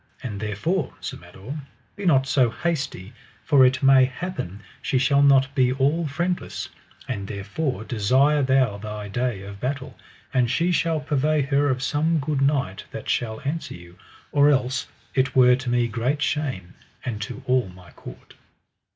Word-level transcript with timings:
And 0.23 0.39
therefore, 0.39 0.95
Sir 0.99 1.17
Mador, 1.17 1.59
be 1.95 2.07
not 2.07 2.25
so 2.25 2.49
hasty, 2.49 3.13
for 3.45 3.63
it 3.63 3.83
may 3.83 4.05
happen 4.05 4.63
she 4.81 4.97
shall 4.97 5.21
not 5.21 5.53
be 5.53 5.71
all 5.73 6.07
friendless; 6.07 6.69
and 7.07 7.27
therefore 7.27 7.83
desire 7.83 8.41
thou 8.41 8.79
thy 8.79 9.09
day 9.09 9.43
of 9.43 9.59
battle, 9.59 9.95
and 10.33 10.49
she 10.49 10.71
shall 10.71 11.01
purvey 11.01 11.43
her 11.43 11.69
of 11.69 11.83
some 11.83 12.17
good 12.17 12.41
knight 12.41 12.85
that 12.89 13.09
shall 13.09 13.41
answer 13.41 13.75
you, 13.75 13.95
or 14.31 14.49
else 14.49 14.87
it 15.13 15.35
were 15.35 15.55
to 15.55 15.69
me 15.69 15.87
great 15.87 16.23
shame, 16.23 16.73
and 17.05 17.21
to 17.21 17.43
all 17.45 17.67
my 17.69 17.91
court. 17.91 18.33